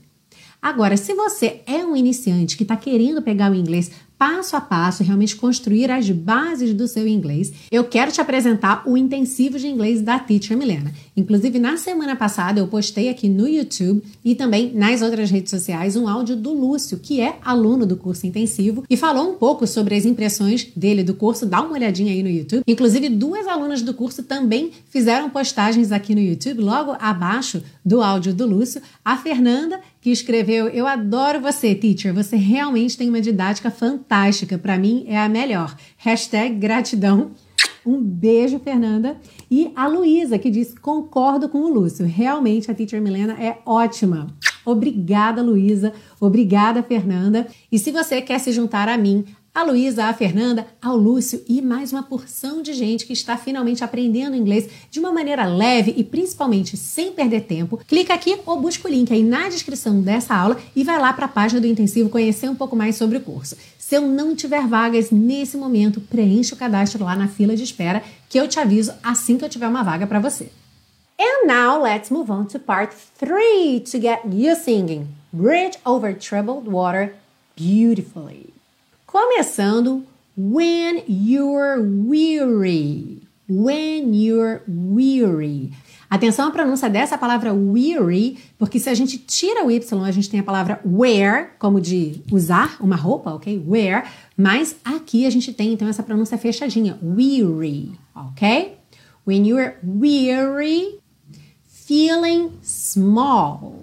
Agora, 0.65 0.97
se 0.97 1.13
você 1.13 1.61
é 1.67 1.85
um 1.85 1.95
iniciante 1.95 2.57
que 2.57 2.63
está 2.63 2.75
querendo 2.75 3.21
pegar 3.21 3.53
o 3.53 3.55
inglês 3.55 3.91
passo 4.25 4.57
a 4.57 4.61
passo, 4.63 5.05
realmente 5.05 5.37
construir 5.37 5.91
as 5.91 6.09
bases 6.09 6.73
do 6.73 6.89
seu 6.89 7.07
inglês, 7.07 7.53
eu 7.71 7.85
quero 7.85 8.11
te 8.11 8.23
apresentar 8.23 8.83
o 8.87 8.97
intensivo 8.97 9.59
de 9.59 9.69
inglês 9.69 10.01
da 10.01 10.19
Teacher 10.19 10.57
Milena. 10.57 10.95
Inclusive, 11.15 11.59
na 11.59 11.77
semana 11.77 12.17
passada 12.17 12.59
eu 12.59 12.67
postei 12.67 13.11
aqui 13.11 13.29
no 13.29 13.47
YouTube 13.47 14.03
e 14.25 14.35
também 14.35 14.73
nas 14.75 15.03
outras 15.03 15.31
redes 15.31 15.51
sociais 15.51 15.95
um 15.95 16.09
áudio 16.09 16.37
do 16.37 16.55
Lúcio, 16.55 16.99
que 16.99 17.21
é 17.21 17.37
aluno 17.45 17.85
do 17.85 17.99
curso 17.99 18.27
intensivo 18.27 18.83
e 18.89 18.97
falou 18.97 19.31
um 19.31 19.35
pouco 19.35 19.67
sobre 19.67 19.95
as 19.95 20.07
impressões 20.07 20.69
dele 20.75 21.05
do 21.05 21.13
curso. 21.13 21.45
Dá 21.45 21.61
uma 21.61 21.75
olhadinha 21.75 22.11
aí 22.11 22.23
no 22.23 22.31
YouTube. 22.31 22.63
Inclusive, 22.67 23.11
duas 23.11 23.47
alunas 23.47 23.83
do 23.83 23.93
curso 23.93 24.23
também 24.23 24.71
fizeram 24.89 25.29
postagens 25.29 25.93
aqui 25.93 26.15
no 26.15 26.23
YouTube, 26.23 26.63
logo 26.63 26.97
abaixo 26.99 27.63
do 27.85 28.01
áudio 28.01 28.33
do 28.33 28.47
Lúcio. 28.47 28.81
A 29.05 29.19
Fernanda, 29.19 29.81
que 30.01 30.09
escreveu: 30.09 30.69
Eu 30.69 30.87
adoro 30.87 31.43
você, 31.43 31.75
teacher. 31.75 32.15
Você 32.15 32.37
realmente 32.37 32.97
tem 32.97 33.11
uma 33.11 33.21
didática 33.21 33.71
fantástica. 33.71 34.14
Para 34.63 34.79
mim, 34.79 35.05
é 35.09 35.19
a 35.19 35.29
melhor. 35.29 35.77
Hashtag 35.97 36.55
gratidão. 36.55 37.33
Um 37.85 38.01
beijo, 38.01 38.59
Fernanda. 38.59 39.17
E 39.51 39.73
a 39.75 39.87
Luísa, 39.87 40.39
que 40.39 40.51
disse: 40.51 40.75
Concordo 40.77 41.49
com 41.49 41.59
o 41.59 41.69
Lúcio. 41.69 42.07
Realmente 42.07 42.71
a 42.71 42.75
teacher 42.75 43.03
Milena 43.03 43.35
é 43.35 43.59
ótima. 43.67 44.29
Obrigada, 44.65 45.43
Luísa. 45.43 45.93
Obrigada, 46.21 46.83
Fernanda. 46.83 47.47
E 47.71 47.79
se 47.79 47.91
você 47.91 48.23
quer 48.23 48.39
se 48.39 48.53
juntar 48.53 48.89
a 48.89 48.97
mim, 48.97 49.25
a 49.55 49.63
Luísa, 49.63 50.07
a 50.07 50.13
Fernanda, 50.13 50.67
ao 50.83 50.97
Lúcio 50.97 51.41
e 51.49 51.63
mais 51.63 51.93
uma 51.93 52.03
porção 52.03 52.61
de 52.61 52.73
gente 52.73 53.07
que 53.07 53.13
está 53.13 53.37
finalmente 53.37 53.85
aprendendo 53.85 54.35
inglês 54.35 54.69
de 54.91 54.99
uma 54.99 55.13
maneira 55.13 55.45
leve 55.45 55.95
e 55.97 56.03
principalmente 56.03 56.77
sem 56.77 57.13
perder 57.13 57.43
tempo, 57.43 57.79
clica 57.87 58.13
aqui 58.13 58.37
ou 58.45 58.61
busca 58.61 58.89
o 58.89 58.91
link 58.91 59.13
aí 59.13 59.23
na 59.23 59.49
descrição 59.49 60.01
dessa 60.01 60.35
aula 60.35 60.59
e 60.75 60.83
vai 60.83 60.99
lá 60.99 61.13
para 61.13 61.27
a 61.27 61.29
página 61.29 61.61
do 61.61 61.69
intensivo 61.69 62.11
conhecer 62.11 62.49
um 62.49 62.57
pouco 62.57 62.75
mais 62.75 62.97
sobre 62.97 63.19
o 63.19 63.21
curso. 63.21 63.57
Se 63.87 63.97
eu 63.97 64.01
não 64.01 64.35
tiver 64.35 64.67
vagas 64.67 65.11
nesse 65.11 65.59
momento, 65.59 66.01
preencha 66.01 66.55
o 66.55 66.59
cadastro 66.59 67.05
lá 67.05 67.15
na 67.15 67.29
fila 67.29 67.55
de 67.55 67.65
espera 67.65 68.03
que 68.31 68.41
eu 68.41 68.49
te 68.49 68.59
aviso 68.59 68.95
assim 69.03 69.37
que 69.37 69.45
eu 69.45 69.49
tiver 69.51 69.69
uma 69.69 69.83
vaga 69.83 70.07
para 70.07 70.19
você. 70.19 70.49
And 71.21 71.47
now 71.47 71.83
let's 71.83 72.09
move 72.09 72.33
on 72.33 72.47
to 72.47 72.59
part 72.59 72.95
3 73.19 73.81
to 73.81 74.01
get 74.01 74.21
you 74.25 74.57
singing 74.57 75.09
Bridge 75.31 75.77
over 75.85 76.15
Troubled 76.15 76.67
Water 76.67 77.15
beautifully. 77.55 78.55
Começando 79.07 80.07
when 80.35 81.03
you're 81.07 81.83
weary. 81.83 83.21
When 83.47 84.15
you're 84.15 84.63
weary. 84.67 85.75
Atenção 86.15 86.47
à 86.47 86.51
pronúncia 86.53 86.89
dessa 86.89 87.19
palavra 87.19 87.53
weary, 87.53 88.39
porque 88.57 88.79
se 88.79 88.89
a 88.89 88.95
gente 88.95 89.19
tira 89.19 89.67
o 89.67 89.69
Y, 89.69 90.05
a 90.05 90.13
gente 90.13 90.31
tem 90.31 90.39
a 90.39 90.45
palavra 90.45 90.81
wear, 90.87 91.57
como 91.59 91.81
de 91.81 92.23
usar 92.31 92.77
uma 92.79 92.95
roupa, 92.95 93.33
ok? 93.35 93.61
Wear. 93.67 94.09
Mas 94.37 94.77
aqui 94.85 95.27
a 95.27 95.31
gente 95.31 95.53
tem 95.53 95.73
então 95.73 95.89
essa 95.89 96.05
pronúncia 96.05 96.39
fechadinha, 96.39 96.97
weary, 97.03 97.99
ok? 98.15 98.77
When 99.27 99.45
you're 99.45 99.75
weary, 99.83 101.01
feeling 101.67 102.53
small. 102.63 103.83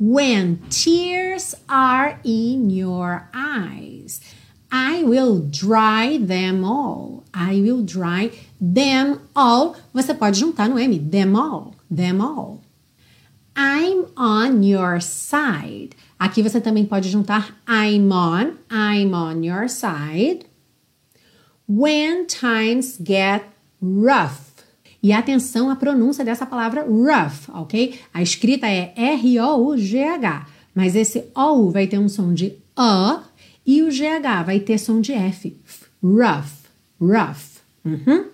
When 0.00 0.58
tears 0.70 1.54
are 1.68 2.18
in 2.24 2.70
your 2.70 3.28
eyes, 3.34 4.22
I 4.72 5.04
will 5.04 5.40
dry 5.40 6.16
them 6.16 6.64
all. 6.64 7.24
I 7.34 7.60
will 7.60 7.82
dry 7.82 8.30
them 8.60 9.18
all. 9.34 9.74
Você 9.92 10.14
pode 10.14 10.38
juntar 10.38 10.68
no 10.68 10.78
M, 10.78 10.98
them 10.98 11.36
all, 11.36 11.74
them 11.94 12.20
all. 12.20 12.60
I'm 13.56 14.06
on 14.16 14.62
your 14.62 15.00
side. 15.00 15.90
Aqui 16.18 16.42
você 16.42 16.60
também 16.60 16.84
pode 16.84 17.08
juntar 17.08 17.56
I'm 17.66 18.12
on, 18.12 18.52
I'm 18.70 19.12
on 19.14 19.44
your 19.44 19.68
side. 19.68 20.46
When 21.68 22.26
times 22.26 22.98
get 22.98 23.44
rough. 23.82 24.50
E 25.02 25.12
atenção 25.12 25.70
à 25.70 25.76
pronúncia 25.76 26.24
dessa 26.24 26.44
palavra 26.44 26.82
rough, 26.82 27.48
ok? 27.54 27.98
A 28.12 28.22
escrita 28.22 28.66
é 28.66 28.92
R-O-U-G-H, 28.94 30.46
mas 30.74 30.94
esse 30.94 31.24
O 31.34 31.70
vai 31.70 31.86
ter 31.86 31.98
um 31.98 32.08
som 32.08 32.34
de 32.34 32.56
A 32.76 33.22
e 33.66 33.82
o 33.82 33.88
GH 33.88 34.44
vai 34.44 34.60
ter 34.60 34.78
som 34.78 35.00
de 35.00 35.12
F. 35.12 35.56
Rough, 36.02 36.66
rough. 37.00 37.60
Uhum. 37.84 38.26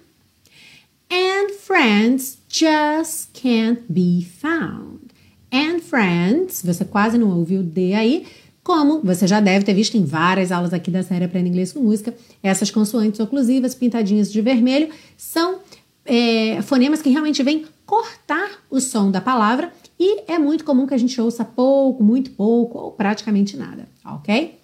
And 1.11 1.53
friends 1.53 2.39
just 2.49 3.33
can't 3.33 3.83
be 3.89 4.25
found. 4.25 5.13
And 5.53 5.81
friends, 5.81 6.63
você 6.63 6.85
quase 6.85 7.17
não 7.17 7.31
ouviu 7.39 7.63
D 7.63 7.95
aí, 7.95 8.27
como 8.63 9.01
você 9.01 9.27
já 9.27 9.39
deve 9.39 9.65
ter 9.65 9.75
visto 9.75 9.97
em 9.97 10.05
várias 10.05 10.51
aulas 10.51 10.73
aqui 10.73 10.91
da 10.91 11.03
série 11.03 11.25
Aprenda 11.25 11.49
Inglês 11.49 11.73
com 11.73 11.81
Música, 11.81 12.13
essas 12.43 12.71
consoantes 12.71 13.21
oclusivas 13.21 13.75
pintadinhas 13.77 14.33
de 14.33 14.41
vermelho 14.41 14.89
são 15.17 15.61
é, 16.05 16.61
fonemas 16.63 17.01
que 17.01 17.09
realmente 17.09 17.43
vêm 17.43 17.65
cortar 17.87 18.51
o 18.69 18.81
som 18.81 19.11
da 19.11 19.21
palavra 19.21 19.73
e 19.99 20.31
é 20.31 20.39
muito 20.39 20.65
comum 20.65 20.87
que 20.87 20.95
a 20.95 20.99
gente 20.99 21.21
ouça 21.21 21.45
pouco, 21.45 22.03
muito 22.03 22.33
pouco 22.33 22.79
ou 22.79 22.93
praticamente 22.93 23.57
nada, 23.57 23.89
ok? 24.05 24.59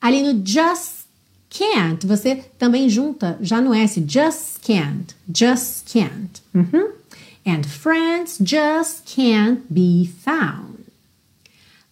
Ali 0.00 0.22
no 0.22 0.44
just 0.44 0.95
can't, 1.50 2.06
você 2.06 2.36
também 2.58 2.88
junta 2.88 3.38
já 3.40 3.60
no 3.60 3.72
S, 3.72 4.04
just 4.06 4.60
can't, 4.62 5.14
just 5.32 5.92
can't. 5.92 6.42
Uhum. 6.54 6.92
And 7.46 7.64
friends 7.64 8.38
just 8.40 9.04
can't 9.06 9.62
be 9.70 10.06
found. 10.06 10.84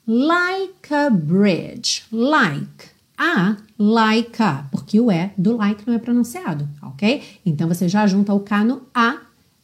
Like 0.06 0.92
a 0.92 1.10
bridge, 1.10 2.04
like 2.10 2.90
a 3.18 3.56
like 3.78 4.42
a, 4.42 4.66
porque 4.70 5.00
o 5.00 5.10
E 5.10 5.30
do 5.38 5.56
like 5.56 5.86
não 5.86 5.94
é 5.94 5.98
pronunciado, 5.98 6.68
ok? 6.82 7.22
Então 7.46 7.68
você 7.68 7.88
já 7.88 8.06
junta 8.06 8.34
o 8.34 8.40
K 8.40 8.64
no 8.64 8.82
A 8.94 9.18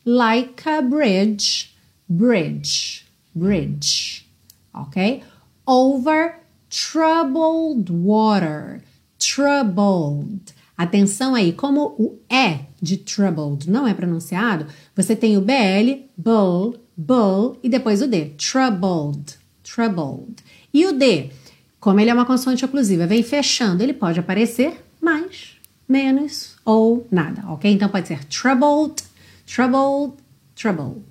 like 0.04 0.68
a 0.68 0.80
bridge, 0.80 1.74
bridge, 2.08 3.04
bridge, 3.34 4.26
ok? 4.72 5.22
Over 5.66 6.36
troubled 6.70 7.90
water, 7.90 8.82
troubled. 9.20 10.54
Atenção 10.76 11.34
aí, 11.34 11.52
como 11.52 11.94
o 11.98 12.18
E 12.28 12.60
de 12.80 12.96
troubled 12.96 13.70
não 13.70 13.86
é 13.86 13.92
pronunciado, 13.92 14.66
você 14.96 15.14
tem 15.14 15.36
o 15.36 15.42
BL, 15.42 16.06
bull, 16.16 16.76
bull 16.96 17.58
e 17.62 17.68
depois 17.68 18.00
o 18.00 18.08
D, 18.08 18.32
troubled, 18.36 19.34
troubled. 19.62 20.36
E 20.72 20.86
o 20.86 20.92
D, 20.92 21.30
como 21.78 22.00
ele 22.00 22.08
é 22.08 22.14
uma 22.14 22.24
consoante 22.24 22.64
oclusiva, 22.64 23.06
vem 23.06 23.22
fechando, 23.22 23.82
ele 23.82 23.92
pode 23.92 24.18
aparecer 24.18 24.82
mais, 25.00 25.56
menos 25.86 26.56
ou 26.64 27.06
nada, 27.10 27.44
ok? 27.48 27.70
Então 27.70 27.90
pode 27.90 28.08
ser 28.08 28.24
troubled, 28.24 29.02
troubled, 29.46 30.14
troubled. 30.54 31.02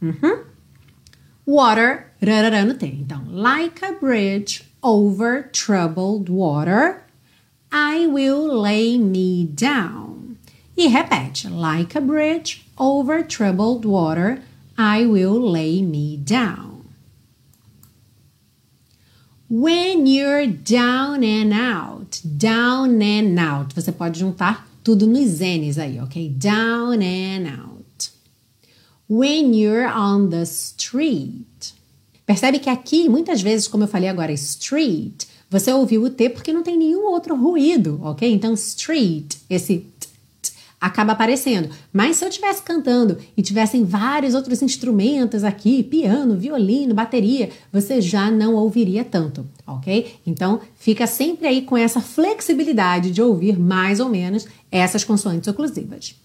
Uhum. 0.00 0.44
Water, 1.44 2.12
rarará 2.22 2.64
no 2.64 2.74
T. 2.74 2.86
Então, 2.86 3.24
like 3.28 3.84
a 3.84 3.92
bridge 3.92 4.62
over 4.80 5.50
troubled 5.52 6.30
water, 6.30 7.01
I 7.72 8.06
will 8.06 8.60
lay 8.60 8.98
me 8.98 9.46
down. 9.46 10.36
E 10.76 10.88
repete, 10.88 11.50
like 11.50 11.94
a 11.94 12.00
bridge 12.02 12.66
over 12.78 13.22
troubled 13.22 13.86
water, 13.86 14.42
I 14.76 15.06
will 15.06 15.40
lay 15.40 15.80
me 15.80 16.18
down. 16.18 16.84
When 19.48 20.06
you're 20.06 20.46
down 20.46 21.22
and 21.22 21.52
out, 21.52 22.20
down 22.24 23.02
and 23.02 23.38
out. 23.38 23.74
Você 23.74 23.92
pode 23.92 24.18
juntar 24.18 24.66
tudo 24.82 25.06
nos 25.06 25.40
N's 25.40 25.78
aí, 25.78 26.00
ok? 26.00 26.28
Down 26.30 27.02
and 27.02 27.46
out. 27.46 28.10
When 29.08 29.54
you're 29.54 29.86
on 29.86 30.30
the 30.30 30.44
street. 30.46 31.74
Percebe 32.26 32.58
que 32.60 32.70
aqui, 32.70 33.08
muitas 33.08 33.42
vezes, 33.42 33.68
como 33.68 33.84
eu 33.84 33.88
falei 33.88 34.08
agora, 34.08 34.32
street, 34.32 35.26
você 35.52 35.70
ouviu 35.70 36.02
o 36.02 36.08
T 36.08 36.30
porque 36.30 36.50
não 36.50 36.62
tem 36.62 36.78
nenhum 36.78 37.04
outro 37.04 37.36
ruído, 37.36 38.00
ok? 38.02 38.32
Então, 38.32 38.54
street, 38.54 39.36
esse 39.50 39.80
t, 39.98 40.08
t, 40.40 40.52
acaba 40.80 41.12
aparecendo. 41.12 41.68
Mas 41.92 42.16
se 42.16 42.24
eu 42.24 42.30
estivesse 42.30 42.62
cantando 42.62 43.18
e 43.36 43.42
tivessem 43.42 43.84
vários 43.84 44.34
outros 44.34 44.62
instrumentos 44.62 45.44
aqui, 45.44 45.82
piano, 45.82 46.38
violino, 46.38 46.94
bateria, 46.94 47.50
você 47.70 48.00
já 48.00 48.30
não 48.30 48.54
ouviria 48.54 49.04
tanto, 49.04 49.46
ok? 49.66 50.14
Então, 50.24 50.58
fica 50.74 51.06
sempre 51.06 51.46
aí 51.46 51.60
com 51.60 51.76
essa 51.76 52.00
flexibilidade 52.00 53.10
de 53.10 53.20
ouvir 53.20 53.58
mais 53.58 54.00
ou 54.00 54.08
menos 54.08 54.46
essas 54.70 55.04
consoantes 55.04 55.48
oclusivas. 55.48 56.16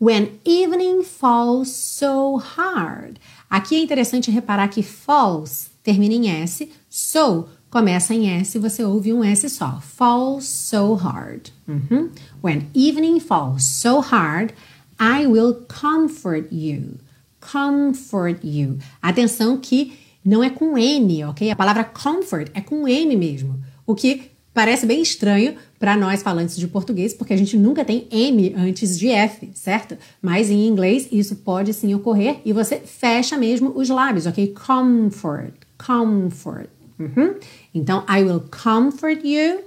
When 0.00 0.32
evening 0.44 1.04
falls 1.04 1.70
so 1.70 2.38
hard. 2.38 3.18
Aqui 3.48 3.76
é 3.76 3.78
interessante 3.78 4.32
reparar 4.32 4.66
que 4.66 4.82
falls 4.82 5.70
termina 5.84 6.14
em 6.14 6.42
S, 6.42 6.68
so 6.88 7.46
começa 7.74 8.14
em 8.14 8.30
S, 8.30 8.56
você 8.56 8.84
ouve 8.84 9.12
um 9.12 9.24
S 9.24 9.50
só. 9.50 9.80
Falls 9.80 10.46
so 10.46 10.94
hard. 10.94 11.48
Uhum. 11.66 12.08
When 12.40 12.68
evening 12.72 13.18
falls 13.18 13.64
so 13.64 13.98
hard, 13.98 14.52
I 15.00 15.26
will 15.26 15.66
comfort 15.66 16.52
you. 16.52 16.98
Comfort 17.40 18.44
you. 18.44 18.78
Atenção 19.02 19.56
que 19.56 19.92
não 20.24 20.40
é 20.40 20.50
com 20.50 20.78
N, 20.78 21.24
ok? 21.24 21.50
A 21.50 21.56
palavra 21.56 21.82
comfort 21.82 22.48
é 22.54 22.60
com 22.60 22.86
M 22.86 23.16
mesmo. 23.16 23.60
O 23.84 23.96
que 23.96 24.30
Parece 24.54 24.86
bem 24.86 25.02
estranho 25.02 25.56
para 25.80 25.96
nós 25.96 26.22
falantes 26.22 26.56
de 26.56 26.68
português, 26.68 27.12
porque 27.12 27.32
a 27.32 27.36
gente 27.36 27.58
nunca 27.58 27.84
tem 27.84 28.06
M 28.08 28.54
antes 28.56 28.96
de 28.96 29.08
F, 29.08 29.50
certo? 29.52 29.98
Mas 30.22 30.48
em 30.48 30.68
inglês 30.68 31.08
isso 31.10 31.34
pode 31.34 31.74
sim 31.74 31.92
ocorrer 31.92 32.36
e 32.44 32.52
você 32.52 32.76
fecha 32.76 33.36
mesmo 33.36 33.72
os 33.74 33.88
lábios, 33.88 34.26
ok? 34.26 34.54
Comfort, 34.54 35.54
comfort. 35.76 36.68
Uhum. 36.98 37.38
Então, 37.74 38.04
I 38.08 38.22
will 38.22 38.40
comfort 38.50 39.24
you. 39.24 39.64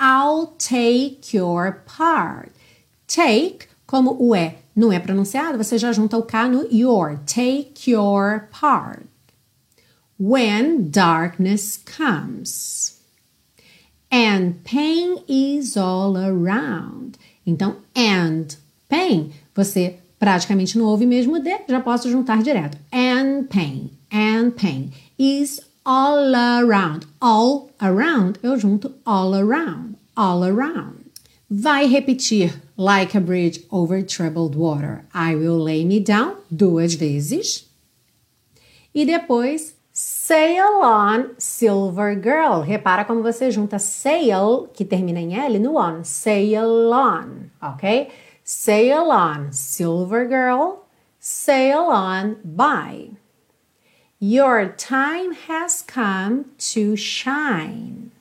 I'll 0.00 0.54
take 0.58 1.36
your 1.36 1.82
part. 1.84 2.52
Take, 3.06 3.68
como 3.86 4.16
o 4.18 4.34
E 4.34 4.56
não 4.74 4.90
é 4.90 4.98
pronunciado, 4.98 5.58
você 5.58 5.76
já 5.76 5.92
junta 5.92 6.16
o 6.16 6.22
K 6.22 6.48
no 6.48 6.66
your. 6.70 7.18
Take 7.26 7.90
your 7.90 8.48
part. 8.50 9.06
When 10.18 10.90
darkness 10.90 11.76
comes. 11.76 13.00
And 14.10 14.54
pain 14.64 15.22
is 15.28 15.76
all 15.76 16.16
around. 16.16 17.18
Então, 17.46 17.76
and 17.96 18.56
pain, 18.88 19.32
você 19.54 19.98
praticamente 20.18 20.78
não 20.78 20.86
ouve 20.86 21.06
mesmo 21.06 21.40
D, 21.40 21.50
já 21.68 21.80
posso 21.80 22.10
juntar 22.10 22.42
direto. 22.42 22.78
And 22.92 23.44
pain, 23.48 23.90
and 24.12 24.52
pain 24.52 24.92
is 25.18 25.60
all 25.84 26.34
around. 26.34 27.06
All 27.20 27.70
around, 27.80 28.38
eu 28.42 28.58
junto 28.58 28.94
all 29.04 29.34
around, 29.34 29.96
all 30.16 30.44
around. 30.44 31.10
Vai 31.50 31.86
repetir 31.86 32.60
like 32.76 33.14
a 33.14 33.20
bridge 33.20 33.60
over 33.70 34.02
troubled 34.02 34.56
water. 34.56 35.04
I 35.14 35.34
will 35.34 35.58
lay 35.58 35.84
me 35.84 36.00
down 36.00 36.36
duas 36.50 36.94
vezes. 36.94 37.66
E 38.94 39.04
depois 39.04 39.74
Sail 39.94 40.80
on, 40.82 41.34
Silver 41.36 42.14
Girl. 42.14 42.62
Repara 42.62 43.04
como 43.04 43.22
você 43.22 43.50
junta 43.50 43.78
sail, 43.78 44.68
que 44.72 44.86
termina 44.86 45.20
em 45.20 45.38
L, 45.38 45.58
no 45.58 45.76
on. 45.76 46.02
Sail 46.02 46.90
on, 46.90 47.50
ok? 47.60 48.08
Sail 48.42 49.10
on, 49.10 49.52
Silver 49.52 50.26
Girl. 50.26 50.86
Sail 51.20 51.90
on, 51.90 52.36
bye. 52.42 53.10
Your 54.24 54.68
time 54.68 55.32
has 55.50 55.82
come 55.82 56.44
to 56.70 56.94
shine. 56.94 58.12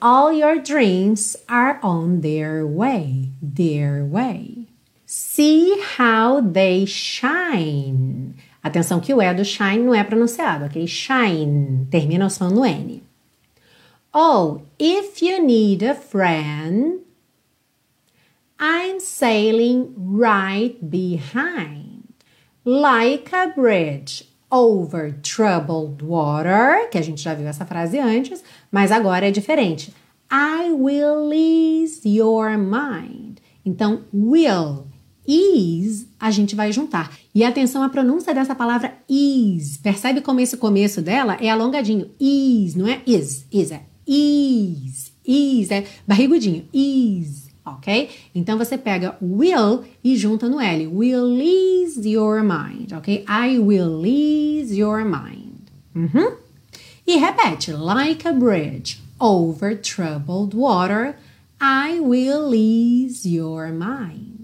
All 0.00 0.32
your 0.32 0.56
dreams 0.60 1.34
are 1.48 1.80
on 1.82 2.20
their 2.20 2.64
way, 2.64 3.30
their 3.42 4.04
way. 4.04 4.66
See 5.04 5.82
how 5.96 6.40
they 6.40 6.86
shine. 6.86 8.36
Atenção 8.62 9.02
que 9.02 9.12
o 9.12 9.20
E 9.20 9.34
do 9.34 9.44
shine 9.44 9.82
não 9.82 9.92
é 9.92 10.04
pronunciado, 10.04 10.66
ok? 10.66 10.86
Shine, 10.86 11.88
termina 11.90 12.26
o 12.26 12.30
som 12.30 12.50
no 12.50 12.64
N. 12.64 13.02
Oh, 14.14 14.62
if 14.78 15.20
you 15.20 15.42
need 15.42 15.82
a 15.82 15.96
friend, 15.96 17.00
I'm 18.60 19.00
sailing 19.00 19.92
right 19.96 20.78
behind, 20.88 22.14
like 22.64 23.32
a 23.32 23.48
bridge 23.48 24.35
over 24.50 25.14
troubled 25.22 26.02
water, 26.04 26.88
que 26.90 26.98
a 26.98 27.02
gente 27.02 27.22
já 27.22 27.34
viu 27.34 27.46
essa 27.46 27.64
frase 27.64 27.98
antes, 27.98 28.42
mas 28.70 28.92
agora 28.92 29.28
é 29.28 29.30
diferente. 29.30 29.92
I 30.30 30.72
will 30.72 31.32
ease 31.32 32.08
your 32.08 32.56
mind. 32.58 33.38
Então, 33.64 34.04
will 34.12 34.86
is 35.26 36.06
a 36.18 36.30
gente 36.30 36.54
vai 36.54 36.72
juntar. 36.72 37.12
E 37.34 37.44
atenção 37.44 37.82
à 37.82 37.88
pronúncia 37.88 38.32
dessa 38.34 38.54
palavra 38.54 38.94
is. 39.08 39.76
Percebe 39.76 40.20
como 40.20 40.40
esse 40.40 40.56
começo 40.56 41.02
dela 41.02 41.36
é 41.40 41.50
alongadinho. 41.50 42.10
Is, 42.18 42.74
não 42.74 42.86
é 42.86 43.02
is, 43.06 43.46
is 43.52 43.70
é 43.72 43.82
is. 44.06 45.12
Is 45.26 45.70
é 45.70 45.84
barrigudinho. 46.06 46.68
Is, 46.72 47.45
ok? 47.66 48.08
Então 48.34 48.56
você 48.56 48.78
pega 48.78 49.16
will 49.20 49.84
e 50.02 50.16
junta 50.16 50.48
no 50.48 50.60
L. 50.60 50.86
Will 50.86 51.40
ease 51.40 52.08
your 52.08 52.42
mind, 52.42 52.92
ok? 52.92 53.24
I 53.28 53.58
will 53.58 54.06
ease 54.06 54.74
your 54.74 55.04
mind. 55.04 55.70
Uhum. 55.94 56.36
E 57.06 57.16
repete, 57.18 57.72
like 57.72 58.26
a 58.26 58.32
bridge 58.32 59.00
over 59.18 59.74
troubled 59.76 60.54
water, 60.54 61.16
I 61.60 62.00
will 62.00 62.54
ease 62.54 63.28
your 63.28 63.72
mind. 63.72 64.36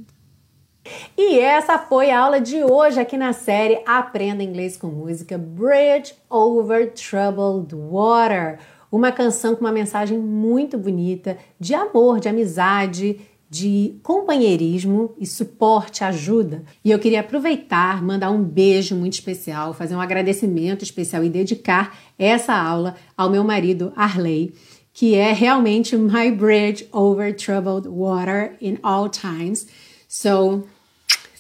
E 1.17 1.39
essa 1.39 1.79
foi 1.79 2.11
a 2.11 2.21
aula 2.21 2.41
de 2.41 2.63
hoje 2.65 2.99
aqui 2.99 3.17
na 3.17 3.33
série 3.33 3.81
Aprenda 3.87 4.43
Inglês 4.43 4.77
com 4.77 4.89
Música 4.89 5.39
Bridge 5.39 6.15
Over 6.29 6.93
Troubled 6.93 7.75
Water. 7.75 8.59
Uma 8.93 9.11
canção 9.11 9.55
com 9.55 9.63
uma 9.63 9.73
mensagem 9.73 10.19
muito 10.19 10.77
bonita 10.77 11.39
de 11.59 11.75
amor, 11.75 12.21
de 12.21 12.29
amizade, 12.29 13.19
de 13.49 13.97
companheirismo 14.03 15.15
e 15.19 15.27
suporte, 15.27 16.05
ajuda. 16.05 16.63
E 16.85 16.91
eu 16.91 16.99
queria 16.99 17.21
aproveitar, 17.21 18.03
mandar 18.03 18.31
um 18.31 18.43
beijo 18.43 18.95
muito 18.95 19.15
especial, 19.15 19.73
fazer 19.73 19.95
um 19.95 20.01
agradecimento 20.01 20.83
especial 20.83 21.25
e 21.25 21.31
dedicar 21.31 21.99
essa 22.19 22.55
aula 22.55 22.95
ao 23.17 23.31
meu 23.31 23.43
marido 23.43 23.95
Arley, 23.97 24.55
que 24.93 25.15
é 25.15 25.33
realmente 25.33 25.97
my 25.97 26.31
bridge 26.31 26.87
over 26.93 27.35
troubled 27.35 27.89
water 27.89 28.57
in 28.61 28.77
all 28.83 29.09
times. 29.09 29.67
So, 30.07 30.65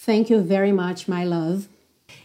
thank 0.06 0.32
you 0.32 0.42
very 0.42 0.72
much, 0.72 1.06
my 1.06 1.26
love. 1.26 1.71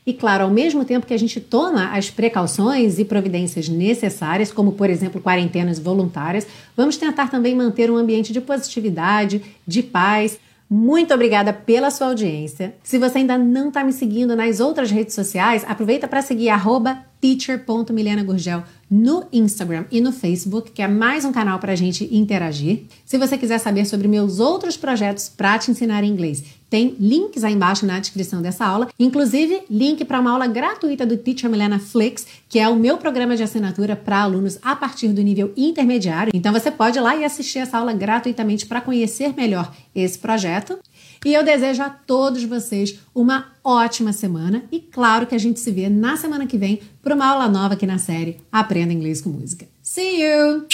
E 0.07 0.13
claro, 0.13 0.45
ao 0.45 0.49
mesmo 0.49 0.85
tempo 0.85 1.05
que 1.05 1.13
a 1.13 1.19
gente 1.19 1.41
toma 1.41 1.91
as 1.91 2.09
precauções 2.09 2.97
e 2.97 3.03
providências 3.03 3.67
necessárias, 3.67 4.53
como 4.53 4.71
por 4.71 4.89
exemplo 4.89 5.19
quarentenas 5.19 5.79
voluntárias, 5.79 6.47
vamos 6.77 6.95
tentar 6.95 7.29
também 7.29 7.53
manter 7.53 7.91
um 7.91 7.97
ambiente 7.97 8.31
de 8.31 8.39
positividade, 8.39 9.41
de 9.67 9.83
paz, 9.83 10.39
Muito 10.69 11.13
obrigada 11.13 11.53
pela 11.53 11.89
sua 11.89 12.07
audiência. 12.07 12.75
Se 12.83 12.97
você 12.97 13.19
ainda 13.19 13.37
não 13.37 13.69
está 13.69 13.85
me 13.85 13.93
seguindo 13.93 14.35
nas 14.35 14.59
outras 14.59 14.91
redes 14.91 15.15
sociais, 15.15 15.63
aproveita 15.65 16.09
para 16.09 16.21
seguir 16.21 16.49
arroba 16.49 17.05
teacher.milenagurgel 17.19 18.63
no 18.89 19.25
Instagram 19.33 19.85
e 19.91 19.99
no 19.99 20.11
Facebook, 20.11 20.71
que 20.71 20.81
é 20.81 20.87
mais 20.87 21.25
um 21.25 21.31
canal 21.31 21.59
para 21.59 21.73
a 21.73 21.75
gente 21.75 22.07
interagir. 22.15 22.83
Se 23.05 23.17
você 23.17 23.37
quiser 23.37 23.59
saber 23.59 23.85
sobre 23.85 24.07
meus 24.07 24.39
outros 24.39 24.77
projetos 24.77 25.27
para 25.27 25.59
te 25.59 25.69
ensinar 25.71 26.03
inglês, 26.03 26.43
tem 26.69 26.95
links 26.99 27.43
aí 27.43 27.53
embaixo 27.53 27.85
na 27.85 27.99
descrição 27.99 28.41
dessa 28.41 28.65
aula, 28.65 28.89
inclusive 28.99 29.61
link 29.69 30.03
para 30.03 30.19
uma 30.19 30.31
aula 30.31 30.47
gratuita 30.47 31.05
do 31.05 31.17
Teacher 31.17 31.49
Milena 31.49 31.79
Flix, 31.79 32.27
que 32.49 32.59
é 32.59 32.67
o 32.67 32.75
meu 32.75 32.97
programa 32.97 33.35
de 33.35 33.43
assinatura 33.43 33.95
para 33.95 34.21
alunos 34.21 34.57
a 34.61 34.75
partir 34.75 35.09
do 35.09 35.21
nível 35.21 35.53
intermediário. 35.55 36.31
Então 36.33 36.51
você 36.51 36.69
pode 36.69 36.97
ir 36.97 37.01
lá 37.01 37.15
e 37.15 37.23
assistir 37.23 37.59
essa 37.59 37.77
aula 37.77 37.93
gratuitamente 37.93 38.65
para 38.65 38.81
conhecer 38.81 39.33
melhor 39.35 39.73
esse 39.95 40.17
projeto. 40.19 40.77
E 41.25 41.33
eu 41.33 41.43
desejo 41.43 41.83
a 41.83 41.89
todos 41.89 42.43
vocês 42.43 42.99
uma 43.13 43.53
ótima 43.63 44.13
semana 44.13 44.63
e 44.71 44.79
claro 44.79 45.25
que 45.27 45.35
a 45.35 45.37
gente 45.37 45.59
se 45.59 45.71
vê 45.71 45.89
na 45.89 46.15
semana 46.17 46.45
que 46.45 46.57
vem 46.57 46.81
para 47.01 47.15
uma 47.15 47.27
aula 47.27 47.47
nova 47.47 47.73
aqui 47.73 47.85
na 47.85 47.97
série 47.97 48.37
Aprenda 48.51 48.93
Inglês 48.93 49.21
com 49.21 49.29
Música. 49.29 49.67
See 49.81 50.21
you! 50.21 50.67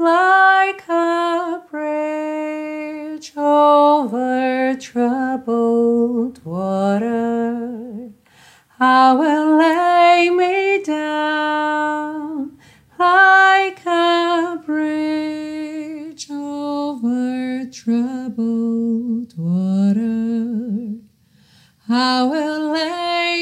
Like 0.00 0.84
a 0.88 1.60
bridge 1.68 3.32
over 3.36 4.76
troubled 4.78 6.40
water, 6.44 8.12
I 8.78 9.12
will 9.12 9.56
lay 9.56 10.30
me 10.30 10.84
down 10.84 12.52
like 12.96 13.84
a 13.86 14.62
bridge. 14.64 15.57
over 16.30 17.64
troubled 17.72 19.32
water. 19.36 20.96
I 21.88 22.22
will 22.22 22.72
lay 22.72 23.37